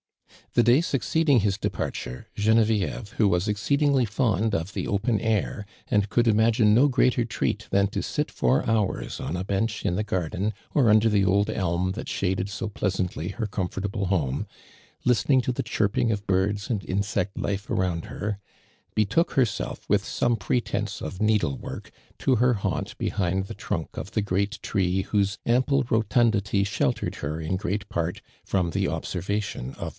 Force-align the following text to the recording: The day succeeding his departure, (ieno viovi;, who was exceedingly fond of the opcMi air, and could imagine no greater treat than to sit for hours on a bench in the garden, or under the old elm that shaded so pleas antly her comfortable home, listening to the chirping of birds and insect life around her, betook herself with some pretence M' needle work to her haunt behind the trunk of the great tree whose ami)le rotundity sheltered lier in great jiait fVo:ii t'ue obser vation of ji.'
The 0.53 0.63
day 0.63 0.81
succeeding 0.81 1.41
his 1.41 1.57
departure, 1.57 2.27
(ieno 2.35 2.65
viovi;, 2.65 3.07
who 3.11 3.29
was 3.29 3.47
exceedingly 3.47 4.03
fond 4.03 4.53
of 4.53 4.73
the 4.73 4.85
opcMi 4.87 5.19
air, 5.21 5.65
and 5.87 6.09
could 6.09 6.27
imagine 6.27 6.73
no 6.73 6.89
greater 6.89 7.23
treat 7.23 7.67
than 7.69 7.87
to 7.89 8.01
sit 8.01 8.29
for 8.31 8.67
hours 8.69 9.21
on 9.21 9.37
a 9.37 9.43
bench 9.45 9.85
in 9.85 9.95
the 9.95 10.03
garden, 10.03 10.53
or 10.73 10.89
under 10.89 11.07
the 11.07 11.23
old 11.23 11.49
elm 11.49 11.91
that 11.91 12.09
shaded 12.09 12.49
so 12.49 12.67
pleas 12.67 12.95
antly 12.97 13.35
her 13.35 13.45
comfortable 13.45 14.07
home, 14.07 14.45
listening 15.05 15.39
to 15.41 15.51
the 15.53 15.63
chirping 15.63 16.11
of 16.11 16.27
birds 16.27 16.69
and 16.69 16.83
insect 16.83 17.37
life 17.37 17.69
around 17.69 18.05
her, 18.05 18.39
betook 18.93 19.33
herself 19.33 19.87
with 19.87 20.03
some 20.03 20.35
pretence 20.35 21.01
M' 21.01 21.11
needle 21.21 21.55
work 21.57 21.91
to 22.17 22.37
her 22.37 22.55
haunt 22.55 22.97
behind 22.97 23.45
the 23.45 23.53
trunk 23.55 23.95
of 23.95 24.11
the 24.11 24.21
great 24.21 24.61
tree 24.63 25.03
whose 25.03 25.37
ami)le 25.47 25.89
rotundity 25.89 26.65
sheltered 26.65 27.15
lier 27.21 27.39
in 27.39 27.55
great 27.55 27.87
jiait 27.87 28.13
fVo:ii 28.45 28.71
t'ue 28.71 28.89
obser 28.91 29.21
vation 29.21 29.77
of 29.77 29.89
ji.' 29.89 29.89